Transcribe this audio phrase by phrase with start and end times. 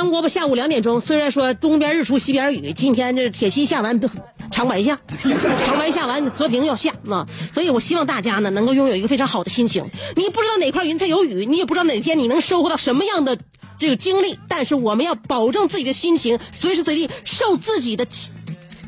[0.00, 0.28] 香饽饽。
[0.30, 4.00] 下午两点钟，虽然说东边日出西边雨，今天这铁西下完
[4.50, 4.98] 长白下，
[5.58, 9.84] 长白下完和平要下啊，所以我希望大家呢能够拥有一个非常好的心情。
[10.16, 13.36] 你不知道哪块云彩有雨，你也不知道哪天你能收获到什么样的
[13.78, 18.06] 这个经历，但是我们要保证自己的心情随时随地受自己的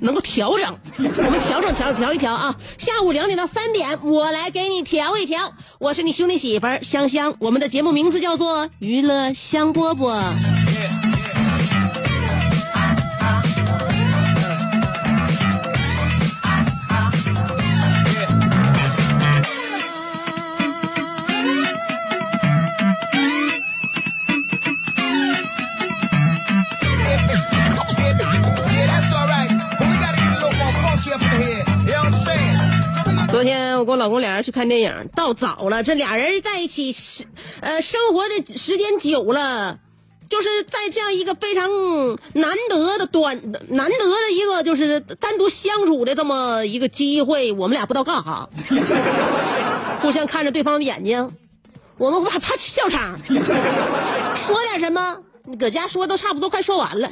[0.00, 2.56] 能够调整，我们调整调调一调啊！
[2.78, 5.52] 下午两点到三点，我来给你调一调。
[5.78, 10.18] 我是你兄弟媳妇香香，我们的节目名字叫做《娱乐香饽饽》。
[33.82, 36.94] 我跟我老公俩人去看电影，到早了，这俩人在一起，
[37.60, 39.76] 呃，生活的时间久了，
[40.30, 41.68] 就是在这样一个非常
[42.34, 43.36] 难得的短
[43.70, 48.48] 难得的一个就是单独相处的这么一个机会，我们俩不知道干哈，
[50.00, 51.28] 互相看着对方的眼睛，
[51.98, 53.18] 我们怕怕笑场，
[54.36, 55.18] 说点什么，
[55.58, 57.10] 搁家说都差不多快说完了。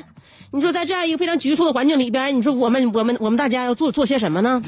[0.52, 4.62] 你说在这样一个非常局促的环境里边，你说我们我们我们大家要做做些什么呢？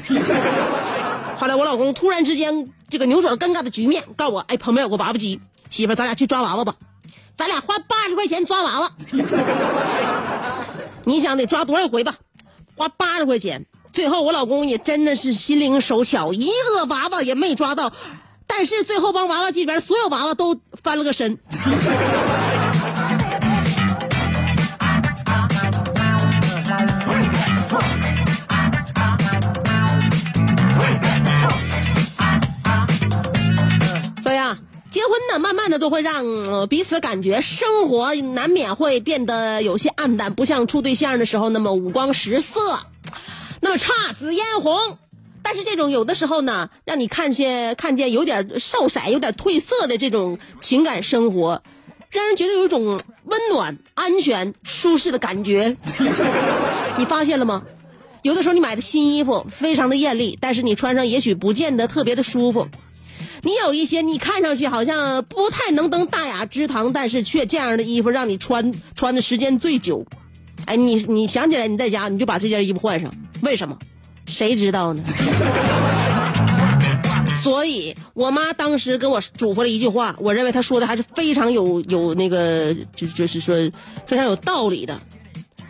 [1.43, 6.73] 后来我老公突然之间这个扭转尴尬的局面，告诉我：“哎，旁边有个娃娃机，媳妇，咱俩去抓娃娃吧，
[7.35, 8.89] 咱俩花八十块钱抓娃娃。
[11.03, 12.15] 你想得抓多少回吧？
[12.77, 13.65] 花八十块钱。
[13.91, 17.91] 最后我老公也真的是心灵手巧，一个娃娃也没抓到，
[18.47, 21.37] 但是最后帮娃娃机里边所有娃娃都翻了个身。
[34.93, 42.79] 结婚呢，慢慢的都会让、彼此感觉生活难免会变得有些暗淡，不像处对象的时候那么五光十色，
[43.59, 44.99] 那么姹紫嫣红。
[45.41, 51.63] 但是这种有的时候呢，让你看见看见有点少色、有点褪色的这种情感生活，
[52.11, 55.75] 让人觉得有一种温暖、安全、舒适的感觉。
[56.99, 57.63] 你发现了吗？
[58.21, 62.67] 有的时候你买的新衣服非常的艳丽，但是你穿上也许不见得特别的舒服。
[63.45, 70.05] 你有一些你看上去好像不太能登大雅之堂，但是却这样的衣服让你穿穿的时间最久。
[70.65, 73.11] 哎，你你想起来你在家你就把这件衣服换上，
[73.41, 73.77] 为什么？
[74.25, 75.03] 谁知道呢？
[77.43, 83.53] 所以我妈当时跟我嘱咐了一句话，我认为她说的还是非常有有那个就就是说
[84.05, 84.97] 非常有道理的。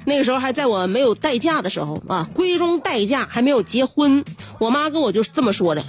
[0.05, 4.23] 那个时候还在我没有待嫁的时候啊，闺中待嫁还没有结婚，
[4.59, 5.83] 我妈跟我就是这么说的：“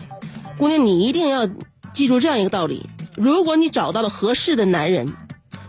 [0.57, 1.47] 姑娘，你一定要
[1.95, 2.85] 记住这样一个道理，
[3.17, 5.11] 如果你找到了合适的男人，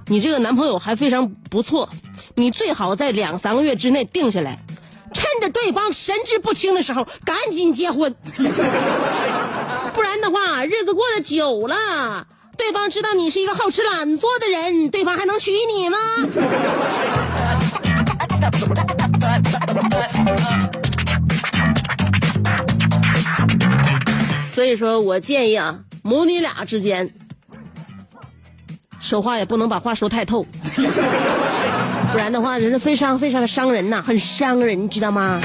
[0.08, 1.88] 你这个男朋友还非常不错，
[2.34, 4.60] 你最好在两三个月之内定下来，
[5.14, 8.14] 趁着对方神志不清的时候赶紧结婚，
[9.94, 12.26] 不然的话日子过得久了，
[12.58, 15.98] 对方知道你是一个好吃懒做的人，对方还能娶你吗？
[24.44, 27.10] 所以说我建议啊，母女俩之间
[29.00, 30.46] 说话也不能把话说太透，
[32.12, 35.42] 不然的话，人是非常非常的伤人呐，很伤人，你知道吗？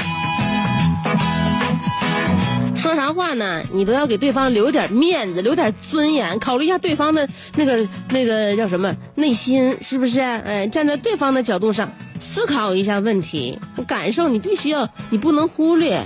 [2.75, 3.63] 说啥话呢？
[3.73, 10.19] 你都要给对方留点面子，留点尊严，考虑一下对方的那个那个叫什么内心，是不是？
[10.19, 16.03] 哎，站在对方的角度上思考一下问题，感受你必须要，你不能忽略。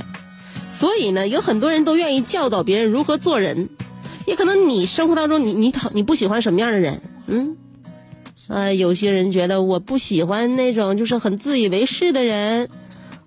[0.72, 3.70] 所以呢，有很多人都愿意教导别人如何做人，
[4.28, 7.56] 也可能你生活当中你你讨你不喜欢什么样的人，嗯，
[8.48, 12.70] 呃，有些人觉得我不喜欢那种就是很自以为是的人。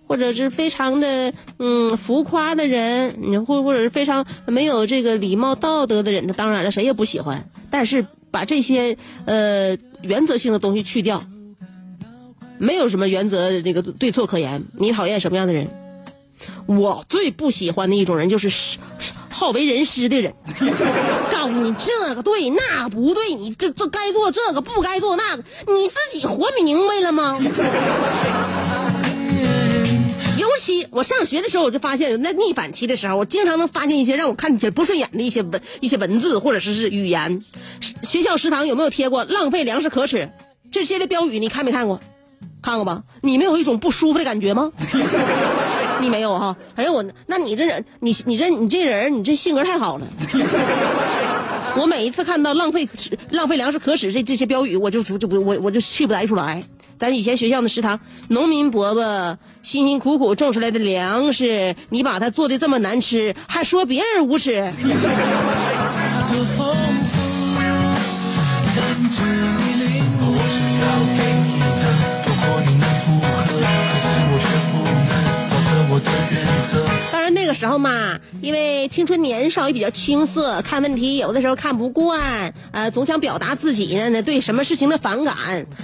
[0.08, 7.46] 或者是非常的嗯浮夸的人，你或或者是非常没有这个礼貌道德的人，那当然了，谁也不喜欢。
[7.70, 8.96] 但是把这些
[9.26, 11.22] 呃原则性的东西去掉，
[12.56, 14.64] 没有什么原则那个对错可言。
[14.78, 15.68] 你讨厌什么样的人？
[16.66, 18.78] 我最不喜欢的一种人就是
[19.30, 20.34] 好为人师的人，
[21.32, 27.38] 告诉你这个对那不对，你这这该做这个不该做那个，你自己活明白了吗？
[30.38, 37.42] 尤其我上学的时候，我就发现，那逆反期的时候，我经常能发现一些让我看起来不顺眼的一些文、一些文字或者是是语言。
[38.02, 40.30] 学校食堂有没有贴过“浪费粮食可耻”
[40.72, 41.38] 这些的标语？
[41.38, 42.00] 你看没看过？
[42.62, 43.02] 看过吧？
[43.20, 44.72] 你没有一种不舒服的感觉吗？
[46.00, 46.56] 你没有哈？
[46.76, 50.06] 哎呦我，那你这人，你你这你这人，你这性格太好了。
[51.76, 52.88] 我每一次看到“浪费
[53.30, 56.64] 浪费粮食可耻”这这些标语，我就就不我我就气不来出来。
[56.98, 64.68] 咱以前学校的食堂，农民伯伯辛辛苦苦种出来的粮食，你把它做的这么难吃，还说别人无耻。
[77.48, 85.34] 个时候嘛，因为青春年少也比较青涩，看问题有的时候看不惯，呃，总想表达自己呢对什么事情的反感。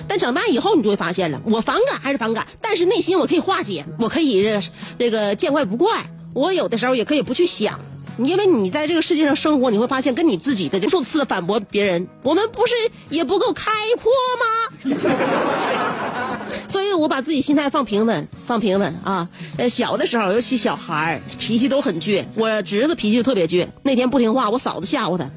[0.07, 4.45] 但长大以后，你就会发现了，我反感还是反感，但是内心我可以化解，我可以
[4.99, 6.05] 这个见怪不怪。
[6.35, 7.81] 我有的时候也可以不去想，
[8.19, 12.75] 因为你在这个世界上生活，你会发现跟你自己的无数次的反驳别人，我们不是
[13.11, 14.47] 也不够开阔吗？
[16.69, 19.29] 所以我把自己心态放平稳，放平稳啊。
[19.57, 23.67] 呃，小的时候，尤其小孩儿脾气都很倔，我侄子脾气就特别倔。
[23.83, 25.29] 那天不听话，我嫂子吓唬他，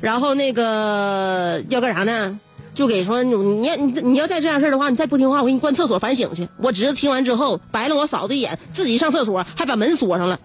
[0.00, 2.38] 然后那个要干啥呢？
[2.76, 6.46] 就给说你你要你要再这样事儿的话，你再不听话，我给你关厕所反省去。
[6.58, 10.38] 我侄子听完之后白了我嫂子一眼，自己上厕所还把门锁上了。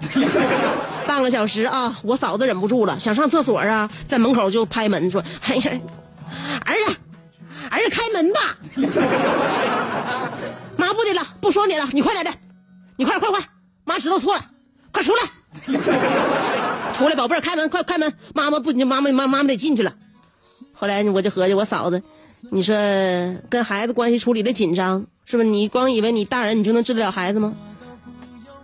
[1.06, 5.72] 半个小时啊，我嫂子忍不住了，想上厕所啊，在门口就拍门说：“哎呀，
[6.66, 6.96] 儿子，
[7.70, 8.58] 儿子开门吧。”
[10.78, 12.32] 妈不的了，不说你了，你快点的，
[12.96, 13.42] 你快快快，
[13.84, 14.42] 妈知道错了，
[14.94, 15.24] 快出来，
[16.94, 19.94] 出来，宝贝儿，开门，快开门，妈妈不，你妈妈妈妈妈得进去了。
[20.74, 22.02] 后来我就合计，我嫂子，
[22.50, 22.76] 你说
[23.50, 25.50] 跟孩子关系处理的紧张，是不是？
[25.50, 27.54] 你光以为你大人你就能治得了孩子吗？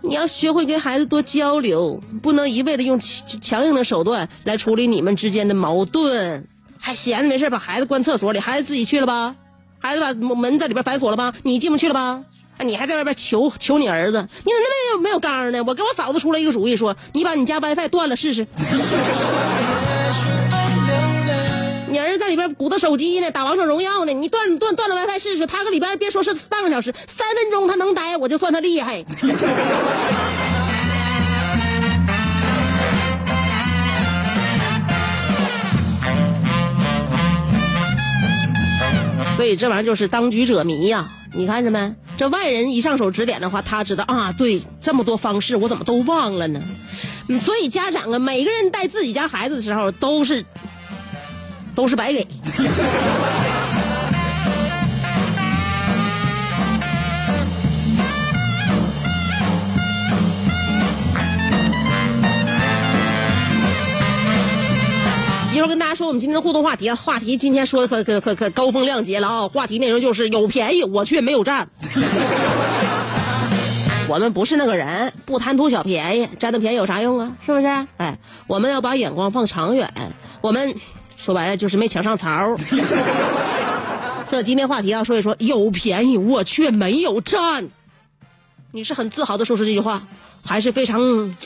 [0.00, 6.46] 你要学会跟孩子多交流，不能一味的用强硬的手段来处理你们之间的矛盾，
[6.78, 9.34] 还闲着没事把孩子关厕所里，孩子自己去了吧？
[9.78, 11.32] 孩子把门在里边反锁了吧？
[11.42, 12.22] 你进不去了吧？
[12.60, 14.18] 你还在外边求求你儿子？
[14.44, 15.62] 你怎么没有没有刚呢？
[15.64, 18.46] 我给我嫂子出了一个主意，说你把你家 WiFi 断了试试。
[22.58, 29.04] 鼓捣手机呢，打王者荣耀呢，你断断断了 WiFi 试试，他搁里边别说是半个小时，三分钟他能待，我就算他厉害。
[39.36, 41.94] 所以这玩意儿就是当局者迷呀、你看着没？
[42.16, 46.60] 这外人一上手指点的话，他知道啊，对，这么多方式我怎么都忘了呢？
[47.40, 50.44] 所以家长啊，每个人带自己家孩子的时候都是
[51.76, 52.26] 都是白给。
[65.54, 69.48] 一会儿跟大家说我们今天的互动话题啊，话题今天说的可可可可高风亮节了啊！
[69.48, 71.68] 话题内容就是有便宜我却没有占。
[74.08, 77.32] 我们不是那个人，不贪图小便宜，占的便宜有啥用啊？
[77.44, 77.66] 是不是？
[77.98, 79.88] 哎，我们要把眼光放长远。
[80.40, 80.74] 我们
[81.18, 82.54] 说白了就是没抢上槽。
[84.30, 87.68] 这今天话题要说一说有便宜我却没有占，
[88.72, 90.06] 你是很自豪的说出这句话，
[90.44, 91.36] 还是非常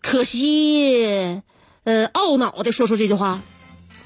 [0.00, 1.42] 可惜，
[1.84, 3.40] 呃，懊恼的说出这句话？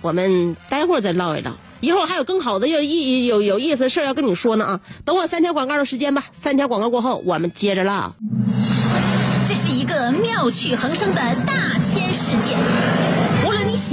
[0.00, 1.52] 我们待会儿再唠一唠。
[1.80, 4.80] 一会儿还有更好的有意有有意思的事儿要跟你说呢啊！
[5.04, 8.14] 等我三条广告的时间吧，三条广告过后我们接着唠。
[9.46, 13.13] 这是一个妙趣横生的大千世界。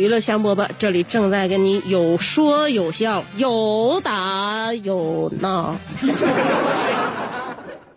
[0.00, 5.76] 娱乐香饽饽，这里正在跟你有说有笑，有打有闹。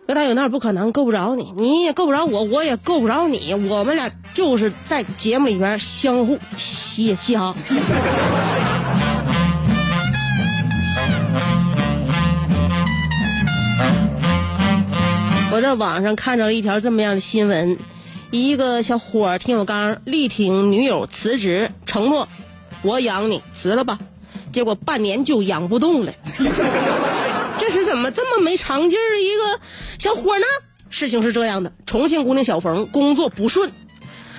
[0.06, 7.54] 有打有闹不可能，够不着你，你也够不着我，我也够不着你，我们俩就是在节目里边相互嘻嘻哈。
[15.50, 17.78] 我在网上看着了一条这么样的新闻，
[18.42, 22.26] 一个小伙儿挺有刚，力挺女友辞职，承诺
[22.82, 23.98] 我养你，辞了吧。
[24.52, 26.12] 结果半年就养不动了，
[27.58, 29.60] 这是怎么这么没长劲儿的一个
[29.98, 30.44] 小伙呢？
[30.90, 33.70] 事情是这样的，重庆姑娘小冯工作不顺，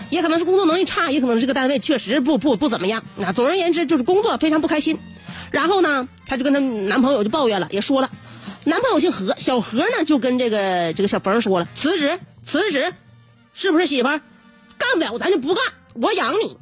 [0.09, 3.01] 也可能是工作能力差，也可能这个单位确实不不不怎么样。
[3.21, 4.97] 啊，总而言之就是工作非常不开心。
[5.51, 8.09] 然后呢，她就跟她男朋友就抱怨了，也说了。
[8.65, 12.93] 男朋友姓何，小何呢就跟这个这个小冯说了，辞职，辞职，
[13.55, 14.21] 是不是媳妇儿？
[14.77, 16.57] 干不了咱就不干，我养你。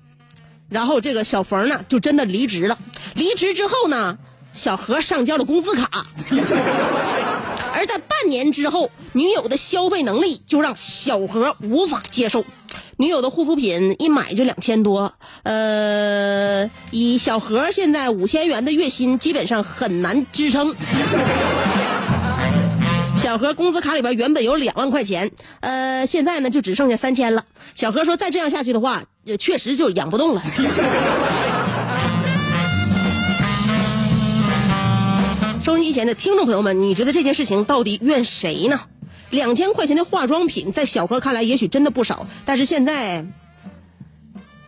[0.69, 2.77] 然后这个小冯呢就真的离职了。
[3.15, 4.19] 离职之后呢，
[4.53, 6.05] 小何上交了工资卡，
[7.73, 12.45] 而在半年之后，女友的消费能力就让小何无法接受。
[12.97, 20.75] 女友的护肤品一买就两千多，呃，以小何现在五千元的月薪，基本上很难支撑。
[23.23, 27.45] 小何工资卡里边原本有两万块钱，呃，现在呢就只剩下三千了。
[27.73, 30.43] 小何说再这样下去的话，也确实就养不动了。
[35.63, 38.81] 收音机前的听众朋友们，你觉得这件事情到底怨谁呢？
[39.29, 43.25] 两千块钱的化妆品，在小何看来也许真的不少，但是现在，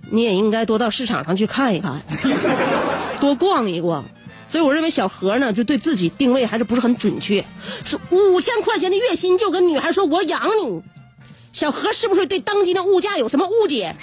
[0.10, 2.02] 你也应该多到市场上去看一看，
[3.20, 4.06] 多逛一逛。
[4.56, 7.44] 所以我认为小何呢，就对自己定位还是不是很准确。
[8.10, 10.82] 五千块钱的月薪就跟女孩说“我养你”，
[11.52, 13.94] 小何是不是对当今的物价有什么误解？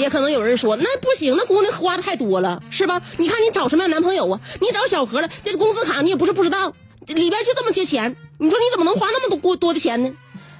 [0.00, 2.98] 也可能有人说，那不行，那姑娘花的太多了，是吧？
[3.18, 4.40] 你看你找什么样男朋友啊？
[4.62, 6.72] 你找小何了，这工资卡你也不是不知道，
[7.08, 10.10] 里边就这么些钱，你说你怎么能花那么多多的钱呢？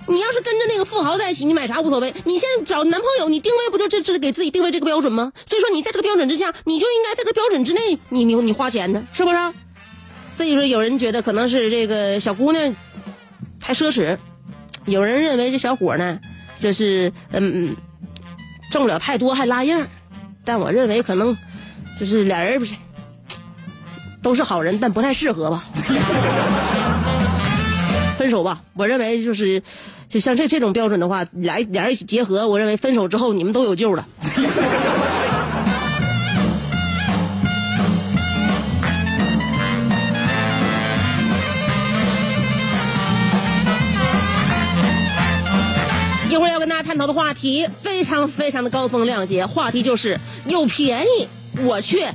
[0.09, 2.13] 你要是跟着那个富豪在一起，你买啥无所谓。
[2.25, 5.33] 你现在找男朋友，你定位不就这这给自己定位这个标准吗？
[5.49, 9.37] 所以说你在这个标准之下，你就应该在这标准之内，你你你花钱呢，是不是？
[10.35, 12.75] 所以说有人觉得可能是这个小姑娘
[13.61, 14.19] 太奢侈，
[14.87, 16.19] 有人认为这小伙呢，
[16.59, 17.77] 就是嗯嗯
[18.71, 19.87] 挣不了太多还拉样，
[20.45, 21.37] 但我认为可能
[22.01, 22.75] 就是俩人不是
[24.23, 25.65] 都是好人，但不太适合吧。
[28.17, 29.63] 分手吧，我认为就是，
[30.13, 34.07] 就像这这种标准的话，俩俩人一起结合，我认为分手之后你们都有救了。
[46.29, 51.27] 一会儿要跟大家探讨的话题非常非常的高风亮节，话题就是有便宜
[51.65, 52.13] 我却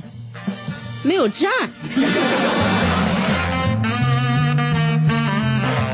[1.02, 1.50] 没有占。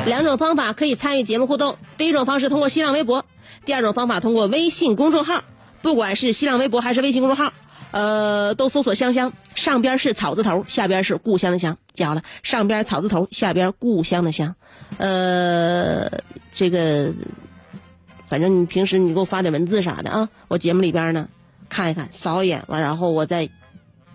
[0.07, 3.25] 两种方法可以参与节目互动，第一种方式通过新浪微博，
[3.65, 5.43] 第二种方法通过微信公众号。
[5.81, 7.53] 不管是新浪微博还是微信公众号，
[7.91, 11.77] 呃，都搜索“香香”，上边是草字头，下边是故乡的乡。
[11.93, 14.55] 记好了，上边草字头，下边故乡的乡。
[14.97, 16.11] 呃，
[16.51, 17.13] 这个，
[18.29, 21.29] 反正你平时你给我发点文字啥的啊，我节目里边呢
[21.69, 23.49] 看一看，扫一眼，完然后我在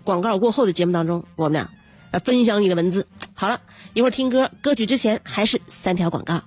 [0.02, 1.70] 广告过后的节目当中，我们俩
[2.10, 3.06] 来分享你的文字。
[3.40, 3.58] 好了，
[3.94, 6.38] 一会儿听歌，歌曲之前还是三条广告。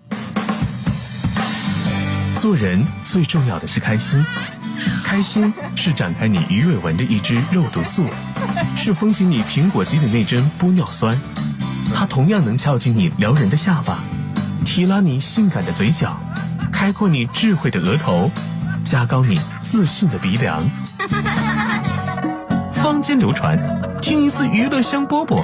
[2.40, 4.24] 做人最重要的是开心，
[5.04, 8.06] 开心是展开你鱼尾纹的一支肉毒素，
[8.78, 11.20] 是封紧你苹果肌的那针玻尿酸，
[11.96, 13.98] 它同样能翘起你撩人的下巴，
[14.64, 16.16] 提拉你性感的嘴角，
[16.72, 18.30] 开阔你智慧的额头，
[18.86, 20.64] 加高你自信的鼻梁。
[22.72, 23.58] 坊间流传，
[24.00, 25.44] 听一次娱乐香饽饽，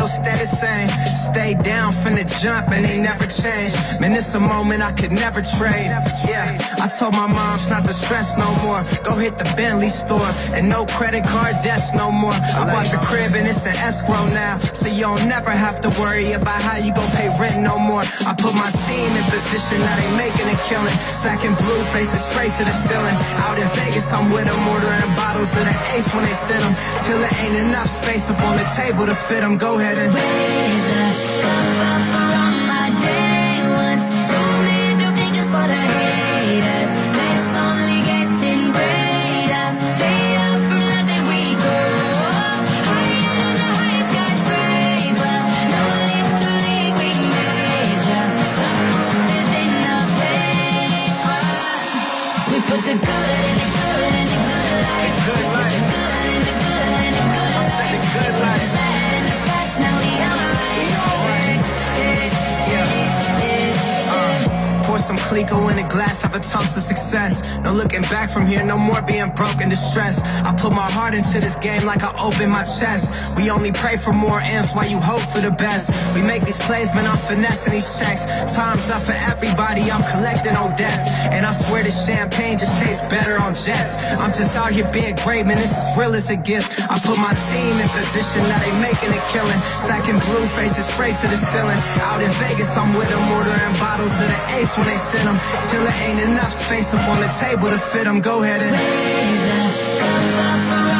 [0.00, 0.88] Still stay the same.
[1.16, 2.99] Stay down from the jump and they
[3.40, 3.72] change.
[4.00, 5.90] Man, it's a moment I could never trade.
[6.28, 8.84] Yeah, I told my moms not to stress no more.
[9.02, 12.36] Go hit the Bentley store and no credit card debts no more.
[12.36, 14.58] I bought the crib and it's an escrow now.
[14.76, 18.04] So you don't never have to worry about how you gon' pay rent no more.
[18.28, 20.96] I put my team in position, now they making a killing.
[21.16, 23.16] Stacking blue faces straight to the ceiling.
[23.48, 26.74] Out in Vegas, I'm with them, ordering bottles of the ace when they send them.
[27.04, 29.56] Till there ain't enough space up on the table to fit them.
[29.56, 30.12] Go ahead and.
[30.14, 32.19] Raise up
[68.50, 69.49] here, no more being broke
[71.00, 73.08] heart into this game like I open my chest.
[73.32, 75.88] We only pray for more amps while you hope for the best.
[76.12, 78.28] We make these plays, man, I'm finessing these checks.
[78.52, 81.08] Time's up for everybody, I'm collecting on debts.
[81.32, 83.96] And I swear this champagne just tastes better on jets.
[84.20, 86.68] I'm just out here being great, man, this is real as it gets.
[86.92, 89.60] I put my team in position, now they making a killing.
[89.80, 91.80] Stacking blue faces straight to the ceiling.
[92.12, 95.38] Out in Vegas, I'm with them, ordering bottles of the ace when they send them.
[95.72, 98.20] Till it ain't enough space up on the table to fit them.
[98.20, 99.19] Go ahead and
[100.12, 100.99] up around.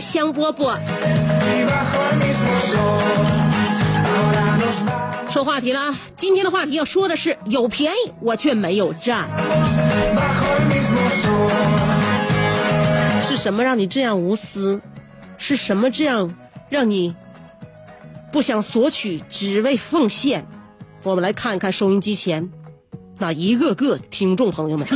[0.00, 0.78] 香饽饽
[5.30, 5.94] 说话题了啊！
[6.16, 9.28] 今天的话题要说的是有便宜我却没有占，
[13.22, 14.80] 是什么让你这样无私？
[15.36, 16.34] 是什么这样
[16.68, 17.14] 让你
[18.32, 20.44] 不想索取，只为奉献？
[21.04, 22.50] 我们来看一看收音机前
[23.18, 24.86] 那一个个听众朋友们，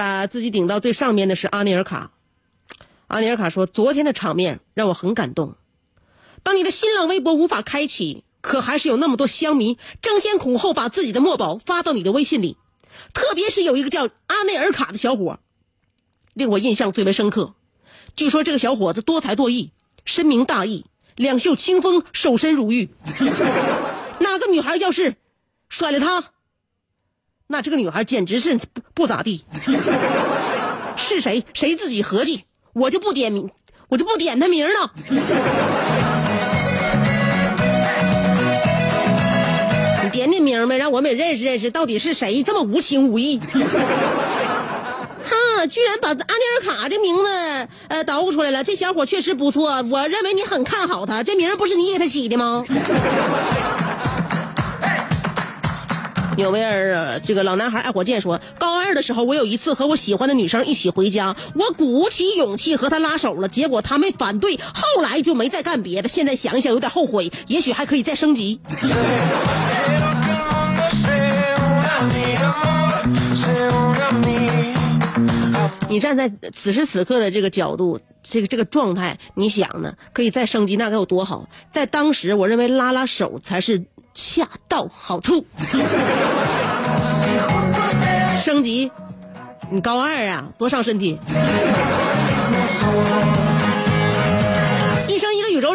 [0.00, 2.10] 把自己顶到最上面的是阿尼尔卡。
[3.06, 5.56] 阿尼尔卡说：“昨天的场面让我很感动。
[6.42, 12.56] 当你的新浪微博无法开启，可还是有那么多乡民争先恐后把自己的墨宝发到你的微信里。
[13.12, 15.38] 特别是有一个叫阿内尔卡的小伙，
[16.32, 17.52] 令我印象最为深刻。
[18.16, 19.70] 据说这个小伙子多才多艺，
[20.06, 22.88] 深明大义，两袖清风，守身如玉。
[24.20, 25.16] 哪个女孩要是
[25.68, 26.24] 甩了他，
[27.52, 29.44] 那这个女孩简直是不不咋地。
[30.96, 31.44] 是谁？
[31.52, 32.44] 谁自己合计？
[32.72, 33.50] 我就不点名，
[33.88, 34.92] 我就不点他名了。
[40.04, 43.40] 你点点名呗，让我们也认识认识，到底是谁这么无情无义？
[45.24, 52.64] 哈，居然把阿尼尔卡这名字呃捣鼓出来了，这小伙确实不错，我认为你很看好他，这名不是你给他起的吗？
[56.40, 66.08] 有位这个老男孩爱火箭说，高二的时候，我有一次和我喜欢的女生一起回家，我鼓起勇气和她拉手了，结果她没反对，后来就没再干别的。
[66.08, 68.58] 现在想一想有点后悔，也许还可以再升级。
[75.88, 79.94] 你站在此时此刻的这个角度，这个这个状态，你想呢？
[80.12, 81.48] 可以再升级，那该有多好？
[81.72, 83.82] 在当时，我认为拉拉手才是
[84.14, 85.44] 恰到好处。
[88.36, 88.90] 升级，
[89.70, 91.18] 你高二啊，多伤身体。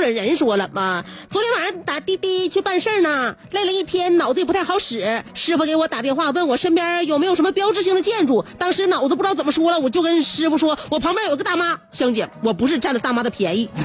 [0.06, 5.24] 一生一个宇宙人说了嘛，昨天晚上打滴滴去办事呢，累了一天，脑子也不太好使。
[5.34, 8.46] 师傅给我打电话，问我身边有没有什么标志性的建筑。
[8.58, 13.70] 当时脑子不知道怎么说了，我就跟师傅说，我旁边有个大妈，香姐，我不是占了大妈的便宜。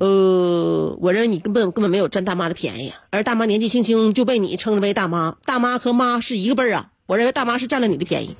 [0.00, 6.86] 呃，我认为你根本根本没有占大妈的便宜，而大妈年纪轻轻就被你称之为大妈，大妈和妈是一个辈儿啊。
[7.06, 8.34] 我认为大妈是占了你的便宜。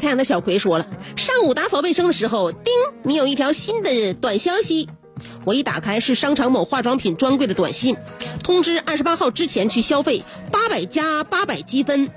[0.00, 4.88] 太阳的小葵说了，上午打扫卫生的时候，叮，你有一条新的短消息。
[5.44, 7.96] 我一打开是商场某化妆品专柜的短信，
[8.44, 12.10] 通知二十八号之前去消费八百加八百积分，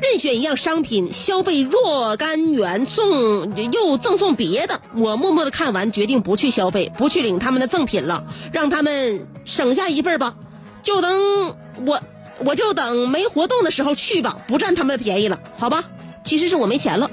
[0.00, 4.80] 任选一样商品，消费若干元送又赠送别的。
[4.94, 10.36] 我默默的看完，决定不去消费，不去领他们的赠品了，让他们省下一份吧，
[10.82, 12.00] 就等我
[12.44, 15.84] 我就等没活动的时候去吧，不占他们的便宜了，好吧？
[16.28, 17.10] 其实是我没钱了。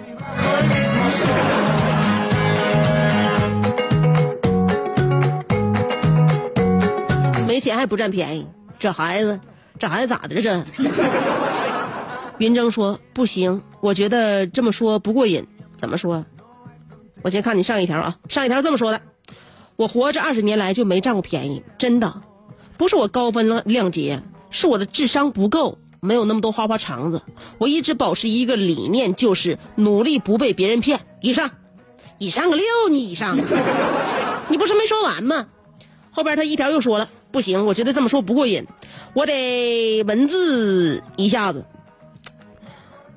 [7.47, 8.45] 没钱还不占便宜，
[8.77, 9.39] 这孩子，
[9.79, 10.61] 这孩子咋的了这？
[12.39, 15.47] 云峥说不行，我觉得这么说不过瘾。
[15.77, 16.25] 怎么说？
[17.21, 18.99] 我先看你上一条啊，上一条这么说的：
[19.77, 22.21] 我活着二十年来就没占过便宜，真的，
[22.75, 27.21] 不是我高风亮节，是我的智商不够，没有那么多花花肠子。
[27.57, 31.01] 我一直保持一个理念，就是努力不被别人骗。
[31.21, 31.51] 以上，
[32.19, 33.35] 以上个六，你以上，
[34.47, 35.47] 你不是没说完吗？
[36.11, 38.65] 后边他一条又说了，不行，我觉得这么说不过瘾，
[39.13, 41.65] 我得文字一下子。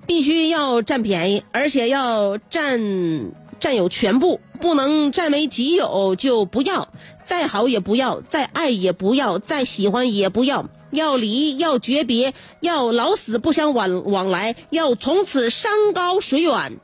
[0.06, 6.88] 必须要占便宜，而且要占占有全部，不能占为己有就不要，
[7.26, 16.78] 再好也不要，再爱也不要，再喜欢也不要，要离要诀别，要老死不相往往来，要从此山高水远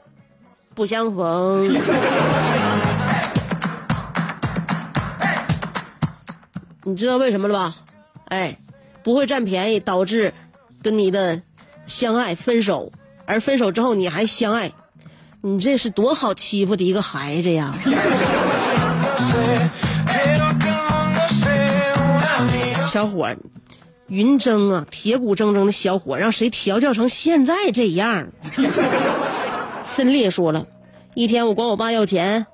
[0.75, 1.63] 不相逢。
[6.87, 7.75] 你知道为什么了吧？
[8.27, 8.59] 哎，
[9.03, 10.35] 不会占便宜，导致
[10.83, 11.41] 跟你的
[11.87, 12.93] 相爱分手。
[13.27, 14.71] 而分手之后你还相爱，
[15.41, 17.73] 你这是多好欺负的一个孩子呀！
[22.93, 23.35] 小伙，
[24.15, 28.29] 云峥啊，铁骨铮铮的小伙，让谁调教成现在这样？
[29.85, 30.67] 森烈说了，
[31.15, 32.47] 一天我管我爸要钱，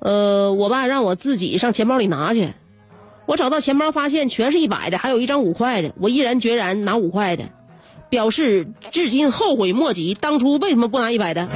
[0.00, 2.54] 呃，我爸让我自己上钱包里拿去。
[3.26, 5.92] 我找到钱包，发现全是一百的，还有一张五块的。
[6.00, 7.44] 我毅然决然拿五块的。
[8.08, 11.48] 表示至今后悔莫及，当初为什么不拿一百的？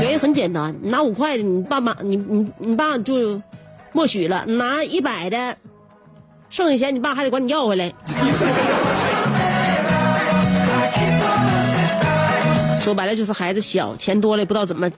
[0.00, 3.40] 原因很简单，拿五块的，你爸妈，你你你爸就
[3.92, 5.56] 默许了；拿一百的，
[6.50, 7.90] 剩下钱你爸还得管你要回来。
[12.82, 14.90] 说白了就是孩子小，钱多了也不知道怎么，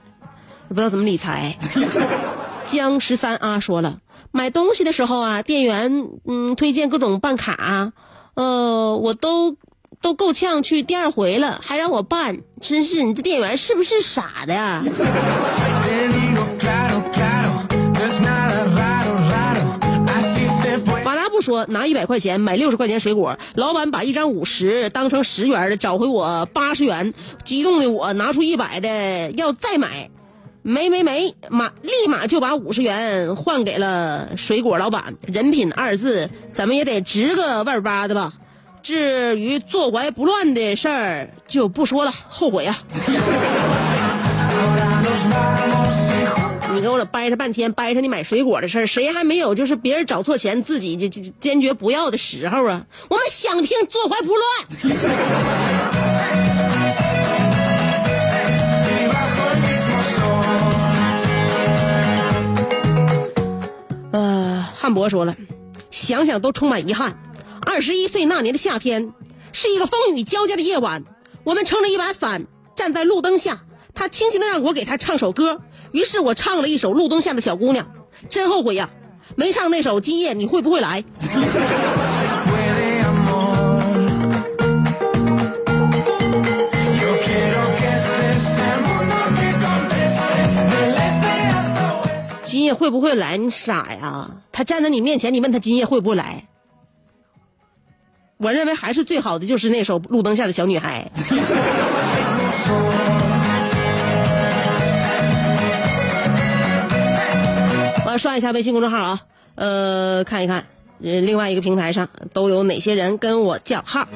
[0.67, 1.57] 不知道怎么理财。
[2.65, 3.99] 江十三啊说了，
[4.31, 7.93] 买东西的时候啊，店员嗯推荐各种办卡，
[8.33, 9.55] 呃，我都。
[10.01, 14.83] 都够呛去第二回了，还让我办，真是你这店员是不是傻的呀？
[21.43, 30.09] 说拿一百块钱买六十块钱水果，老板把一张五十当成十元的找回我八十元，激动的我拿出一百的要再买，
[30.63, 35.15] 没没没，马立马就把五十元换给了水果老板。
[35.27, 38.33] 人品二字怎么也得值个万八的吧？
[38.81, 42.77] 至于坐怀不乱的事儿就不说了，后悔啊！
[46.73, 52.85] 你跟我俩掰扯半天，掰扯你买水果的事儿，谁还没有就是别人找错钱，自己就就坚决不要的时候啊？
[53.09, 54.43] 我们想听坐怀不乱。
[64.11, 65.35] 呃，汉博说了，
[65.91, 67.19] 想想都充满遗憾。
[67.65, 69.13] 二十一岁那年的夏天，
[69.51, 71.03] 是一个风雨交加的夜晚。
[71.43, 73.61] 我们撑着一把伞，站在路灯下。
[73.95, 75.61] 他轻轻的让我给他唱首歌，
[75.93, 77.85] 于是我唱了一首《路灯下的小姑娘》。
[78.29, 78.89] 真后悔呀，
[79.35, 81.01] 没唱那首《今夜你会不会来》。
[92.43, 93.37] 今夜会不会来？
[93.37, 94.31] 你傻呀！
[94.51, 96.47] 他站在你面前，你问他今夜会不会来？
[98.37, 101.11] 我认为还是最好的就是那首《路灯下的小女孩》。
[108.17, 109.19] 刷一下微信公众号啊，
[109.55, 110.65] 呃，看一看，
[111.03, 114.07] 呃，另外一个平台上都有哪些人跟我叫号。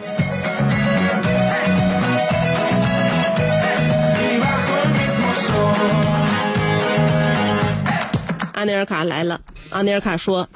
[8.54, 10.50] 安内尔卡来了，安内尔卡说，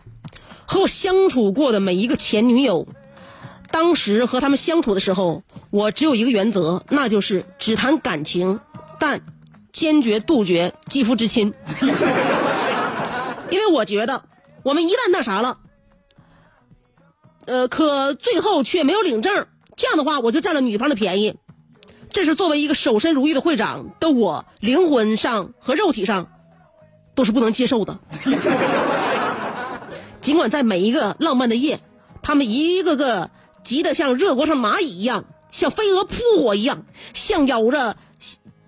[0.65, 2.87] 和我相处过的每一个前女友。
[3.69, 8.59] 当时和他们相处的时候，我只有一个原则，那就是只谈感情，
[8.99, 9.21] 但
[9.71, 11.53] 坚决杜绝肌肤之亲。
[13.51, 14.23] 因为我觉得，
[14.63, 15.59] 我们一旦那啥了，
[17.45, 21.37] 呃，可最后却没有领证，这样的话我就占了女方的便宜。
[22.09, 26.27] 这是作为一个守身如玉的会长的我，灵魂上和肉体上
[27.13, 27.99] 都是不能接受的。
[30.19, 31.79] 尽管在每一个浪漫的夜，
[32.23, 33.29] 他们一个个。
[33.63, 36.83] 急得像热锅上蚂蚁一样，像飞蛾扑火一样，
[37.13, 37.95] 像咬着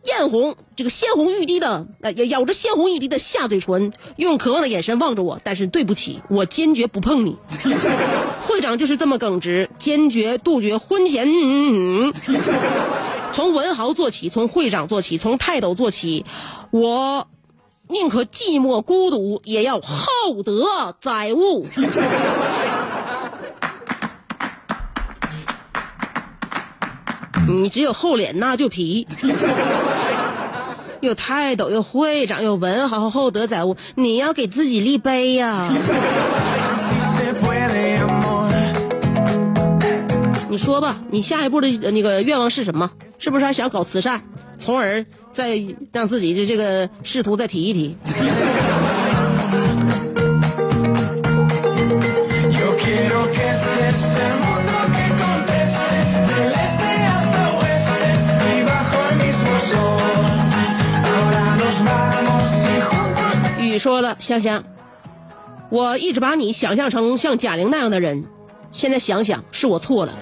[0.05, 5.39] 艳红这个鲜红欲滴的呃咬着鲜红欲滴的下嘴唇，用渴望的眼神望着我。
[5.43, 7.37] 但是对不起，我坚决不碰你。
[8.45, 11.27] 会长就是这么耿直，坚决杜绝婚前。
[11.27, 12.39] 嗯嗯嗯
[13.33, 16.25] 从文豪做起，从会长做起，从泰斗做起，
[16.69, 17.27] 我
[17.87, 21.65] 宁可寂寞孤独，也要厚德载物。
[27.47, 29.07] 你只有厚脸那就皮。
[31.01, 35.69] 又泰斗又会长又文豪厚德载物，你要给自己立碑呀、
[40.49, 42.89] 你说吧，你下一步的那个愿望是什么？
[43.19, 44.21] 是不是还想搞慈善，
[44.57, 47.97] 从而再让自己的这个仕途再提一提？
[64.23, 64.63] 香香，
[65.69, 68.23] 我一直把你想象成像贾玲那样的人，
[68.71, 70.13] 现在想想是我错了。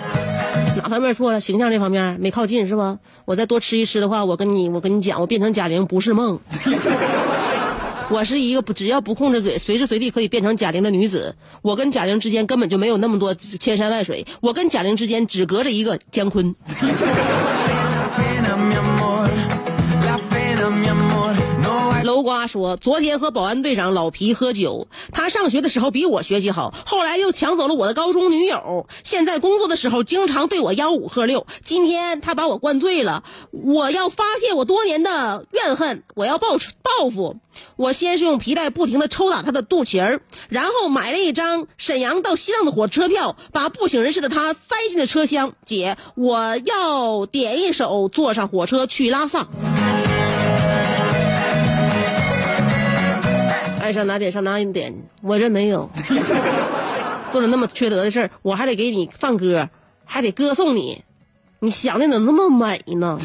[0.76, 1.40] 哪方面错了？
[1.40, 2.98] 形象这方面没靠近是吧？
[3.26, 6.40] 我再多吃一吃的话，我跟你我跟你讲，我变成贾玲不是梦。
[8.10, 11.34] 我是一个不只要不控制嘴，随时随地可以变成贾玲的女子。
[11.62, 16.54] 我跟贾玲之间根本就没有那么多千山万水，我跟贾玲之间只隔着一个姜昆。
[22.24, 31.48] 瓜说，昨天和保安队长老皮喝酒，他上学的时候比我学习好，后来又抢走了我的高中女友，现在工作的时候经常对我吆五喝六。
[31.64, 37.38] 今天他把我灌醉了，我要发泄我多年的怨恨，我要报报复。
[37.76, 45.54] 我先是用皮带不停的抽打他的肚脐儿，然后买了一张沈阳到西藏的火车票，把不省人事的他塞进了车厢。
[45.66, 49.48] 姐，我要点一首，坐上火车去拉萨。
[53.92, 55.92] 爱上哪点上哪点，我这没有。
[57.30, 59.70] 做了那么缺德的事儿，我还得给你放歌，
[60.06, 61.04] 还得歌颂你，
[61.60, 63.20] 你想的怎么那么美呢？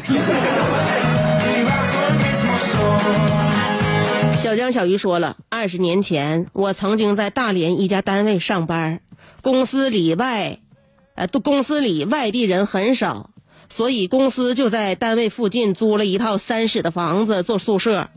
[4.37, 8.99] 小江小鱼说了，二十年前我曾经在大连一家单位上班，
[9.41, 10.59] 公司里外，
[11.15, 13.29] 呃，都公司里外地人很少，
[13.69, 18.09] 所以公司就在单位附近租了一套三室的房子做宿舍。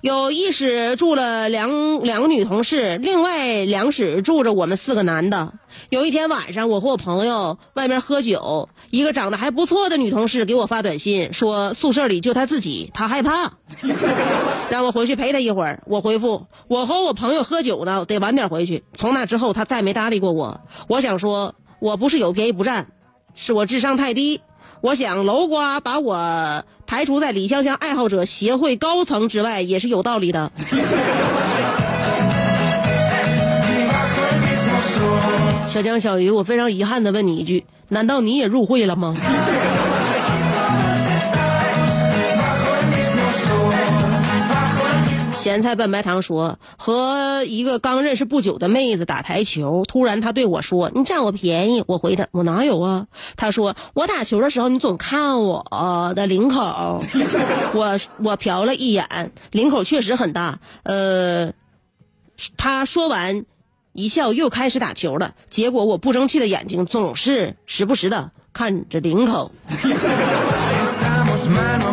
[0.00, 5.52] 有一室住了两两个女同事，另外两室住着我们四个男的。
[5.90, 13.52] 有一天晚上，我和我朋友外面喝酒，一个长得还不错的女同事给我发短信说宿舍里就她自己，她害怕，
[14.70, 15.80] 让我回去陪她一会儿。
[15.86, 18.82] 我回复我和我朋友喝酒呢，得晚点回去。
[18.98, 20.60] 从那之后，她再没搭理过我。
[20.88, 22.88] 我想说，我不是有便宜不占，
[23.34, 24.40] 是我智商太低。
[24.82, 30.50] 我想楼瓜把我排除在李香香爱好者协会高层之外也是有道理的。
[35.68, 39.14] 小江小鱼，我非常遗憾的问你一句：难道你也入会了吗？
[45.42, 57.00] 咸菜拌白糖说，和一个刚认识不久的妹子打台球，突然她对我说：“你占我便宜。”我回她：“我哪有啊？”她说：“我打球的时候，你总看我的领口。”
[57.74, 60.60] 我我瞟了一眼，领口确实很大。
[60.84, 61.52] 呃，
[62.56, 63.44] 她说完，
[63.94, 65.34] 一笑，又开始打球了。
[65.50, 69.50] 结果我不争气的眼睛总是时不时的看着领口。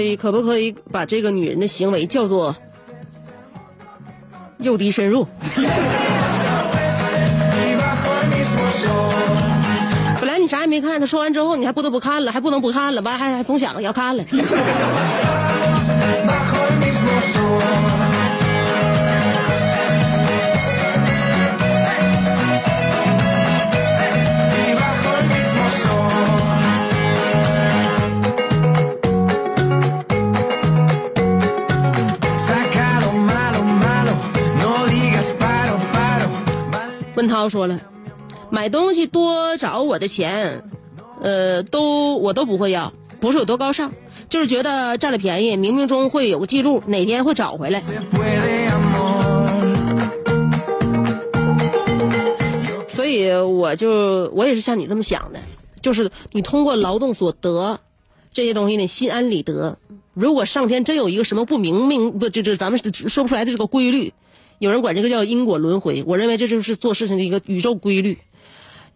[0.00, 2.56] 所以，可不可以把这个女人的行为叫做
[4.56, 5.26] 诱敌深入.
[10.18, 14.24] 本来你啥也没看，他说完之后，你还不得不看了，还不能不看了，完还还总想着要看了。
[37.20, 37.78] 文涛说了，
[38.48, 40.64] 买东西多找我的钱，
[41.20, 43.92] 呃，都我都不会要，不是有多高尚，
[44.30, 47.82] 就是觉得占了便宜，冥冥中会有个记录，哪天会找回来。
[52.88, 55.38] 所以我就我也是像你这么想的，
[55.82, 57.78] 就是你通过劳动所得
[58.32, 59.76] 这些东西呢，心安理得。
[60.14, 64.14] 如果上天真有一个什么不明明不就就咱们说不出来的这个规律，
[64.60, 68.16] 有人管这个叫因果轮回，我认为这就是做事情的一个宇宙规律。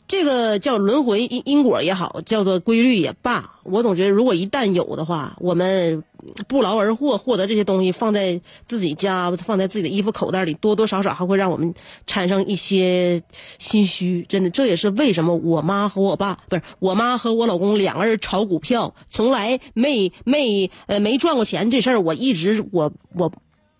[0.07, 6.05] 这个叫轮回因因果也好，叫做规律也罢，我总觉得如果一旦有的话，我们
[6.47, 11.73] 不劳而获获得这些东西，放在自己家，放在自己的衣服口袋里，多多少少还会让我们
[12.07, 13.23] 产生一些
[13.59, 14.27] 心虚。
[14.29, 23.33] 真的，这也是为什么我妈和我爸不是我妈和我老公两个人炒股票，从来没没呃没赚过钱这事儿，我一直我我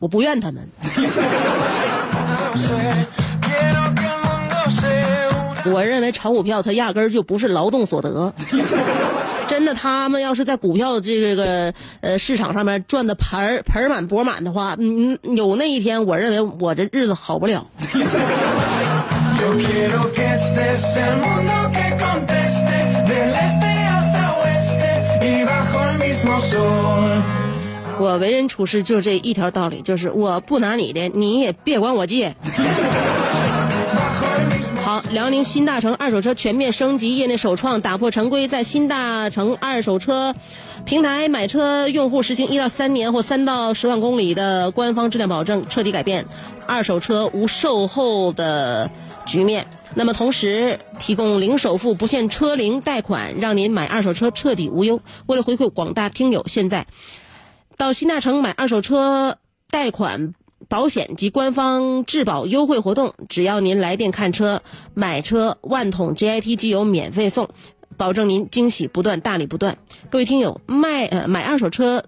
[0.05, 0.63] 我不怨他们。
[5.73, 8.31] 我认为炒股票它压根儿就不是劳动所得。
[9.49, 17.67] 真的，他们要是在股票这个呃市场上面赚的盆儿盆儿满钵满的话，嗯，有那一天，我认为我这日子好不了。
[27.99, 32.35] 我为人处事就这一条道理，就是我不拿你的，你也别管我借。
[34.83, 40.35] 好，辽宁新大成二手车全面升级，业内首创，打破常规，在新大成二手车
[40.85, 46.27] 平台买车用户实行一到三年或三到十万公里的官方质量保证，彻底改变
[46.67, 48.91] 二手车无售后的
[49.25, 49.67] 局面。
[49.95, 55.01] 那么同时提供零首付、不限车龄贷款，让您买二手车彻底无忧。
[55.27, 56.87] 为了回馈广大听友，现在
[57.77, 59.39] 到新大成买二手车
[59.71, 60.35] 贷款。
[60.67, 64.63] 保险及官方质保优惠活动，只要您来电看车、
[64.95, 67.47] 买车，万桶 GIT 机油免费送，
[67.99, 69.77] 保证您惊喜不断、大礼不断。
[70.09, 72.03] 各位听友，卖呃买二手车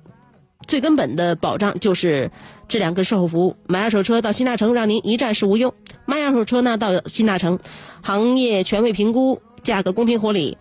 [0.67, 2.31] 最根本的保障就是
[2.67, 3.55] 质量跟售后服务。
[3.67, 5.69] 买二手车到新大成，让您一站式无忧；
[6.07, 7.59] 卖二手车呢，到新大成，
[8.03, 10.57] 行业权威评估，价格公平合理。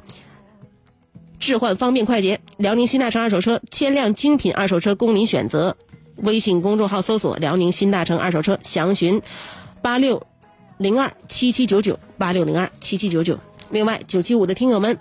[1.39, 5.75] 置换方便快捷，辽宁新大成二手车，千辆精品二手车供您选择。
[6.17, 9.21] 微信公众号搜索“辽宁新大成二手车”，详询
[9.81, 10.25] 八六
[10.77, 13.38] 零二七七九九八六零二七七九九。
[13.69, 14.97] 另外，九七五的听友们。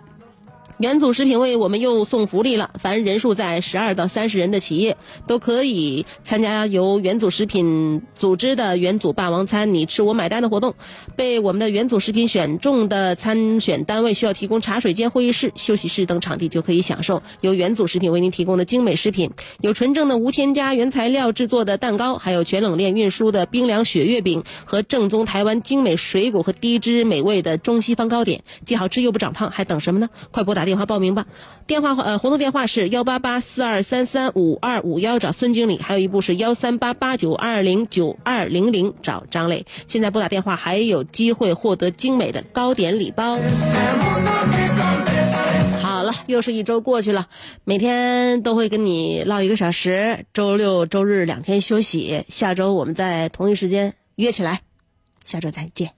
[0.79, 4.97] 元祖食品为我们又送福利了，凡人数在十二到三十人的企业
[5.29, 10.75] 都可以参加由元祖食品组织的元祖霸王餐你吃我买单的活动。
[11.14, 30.09] 被我们的元祖食品选中的参选单位需要提供茶水间、会议室、休息室等场地，就可以享受由元祖食品为您提供的精美食品，有纯正的无添加原材料制作的蛋糕，还有全冷链运输的冰凉雪月饼和正宗台湾精美水果和低脂美味的中西方糕点，既好吃又不长胖，还等什么呢？
[30.33, 31.27] 快拨打打电话报名吧！
[31.67, 39.67] 电话呃活动电话是幺八八四二三三五二五幺，找孙经理；还有一部是幺三八八九二零九二零零，找张磊。
[39.87, 43.39] 现在拨打电话还有机会获得精美的糕点礼包。
[45.83, 47.27] 好了，又是一周过去了，
[47.65, 54.62] 每天都会跟你唠一个小时，周六周日两天休息，下周我们在同一时间约起来，
[55.27, 55.91] 下周再见。